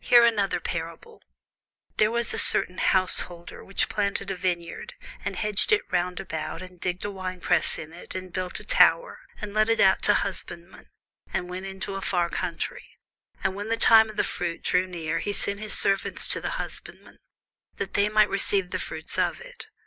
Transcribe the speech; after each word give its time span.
Hear 0.00 0.24
another 0.24 0.58
parable: 0.58 1.20
There 1.98 2.10
was 2.10 2.32
a 2.32 2.38
certain 2.38 2.78
householder, 2.78 3.62
which 3.62 3.90
planted 3.90 4.30
a 4.30 4.34
vineyard, 4.34 4.94
and 5.22 5.36
hedged 5.36 5.70
it 5.70 5.82
round 5.92 6.18
about, 6.18 6.62
and 6.62 6.80
digged 6.80 7.04
a 7.04 7.10
winepress 7.10 7.78
in 7.78 7.92
it, 7.92 8.14
and 8.14 8.32
built 8.32 8.58
a 8.58 8.64
tower, 8.64 9.18
and 9.38 9.52
let 9.52 9.68
it 9.68 9.78
out 9.78 10.00
to 10.04 10.14
husbandmen, 10.14 10.88
and 11.30 11.50
went 11.50 11.66
into 11.66 11.94
a 11.94 12.00
far 12.00 12.30
country: 12.30 12.88
and 13.44 13.54
when 13.54 13.68
the 13.68 13.76
time 13.76 14.08
of 14.08 14.16
the 14.16 14.24
fruit 14.24 14.62
drew 14.62 14.86
near, 14.86 15.18
he 15.18 15.34
sent 15.34 15.60
his 15.60 15.74
servants 15.78 16.26
to 16.28 16.40
the 16.40 16.52
husbandmen, 16.56 17.18
that 17.76 17.92
they 17.92 18.08
might 18.08 18.30
receive 18.30 18.70
the 18.70 18.78
fruits 18.78 19.18
of 19.18 19.42
it. 19.42 19.66